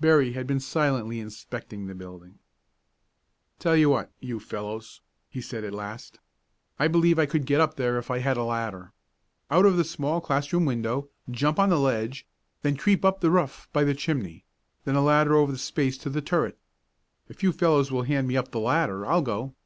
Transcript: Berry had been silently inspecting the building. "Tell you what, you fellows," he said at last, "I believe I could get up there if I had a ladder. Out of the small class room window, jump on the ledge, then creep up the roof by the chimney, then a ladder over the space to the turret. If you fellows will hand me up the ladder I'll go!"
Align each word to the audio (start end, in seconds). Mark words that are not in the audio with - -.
Berry 0.00 0.32
had 0.32 0.46
been 0.46 0.58
silently 0.58 1.20
inspecting 1.20 1.86
the 1.86 1.94
building. 1.94 2.38
"Tell 3.58 3.76
you 3.76 3.90
what, 3.90 4.10
you 4.20 4.40
fellows," 4.40 5.02
he 5.28 5.42
said 5.42 5.64
at 5.64 5.74
last, 5.74 6.18
"I 6.78 6.88
believe 6.88 7.18
I 7.18 7.26
could 7.26 7.44
get 7.44 7.60
up 7.60 7.76
there 7.76 7.98
if 7.98 8.10
I 8.10 8.20
had 8.20 8.38
a 8.38 8.42
ladder. 8.42 8.94
Out 9.50 9.66
of 9.66 9.76
the 9.76 9.84
small 9.84 10.22
class 10.22 10.50
room 10.50 10.64
window, 10.64 11.10
jump 11.30 11.58
on 11.58 11.68
the 11.68 11.78
ledge, 11.78 12.26
then 12.62 12.78
creep 12.78 13.04
up 13.04 13.20
the 13.20 13.30
roof 13.30 13.68
by 13.74 13.84
the 13.84 13.92
chimney, 13.92 14.46
then 14.86 14.94
a 14.94 15.02
ladder 15.04 15.34
over 15.34 15.52
the 15.52 15.58
space 15.58 15.98
to 15.98 16.08
the 16.08 16.22
turret. 16.22 16.58
If 17.28 17.42
you 17.42 17.52
fellows 17.52 17.92
will 17.92 18.04
hand 18.04 18.28
me 18.28 18.36
up 18.38 18.52
the 18.52 18.60
ladder 18.60 19.04
I'll 19.04 19.20
go!" 19.20 19.56